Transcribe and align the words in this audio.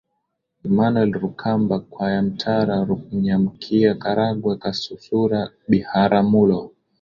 Emmanuel 0.67 1.11
Rukamba 1.23 1.75
Kyamtwara 1.91 2.75
Rumanyika 2.87 3.89
Karagwe 4.01 4.51
Kasusura 4.61 5.39
Biharamulo 5.69 6.59